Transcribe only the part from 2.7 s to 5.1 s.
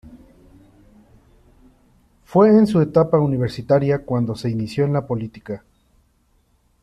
etapa universitaria cuando se inició en la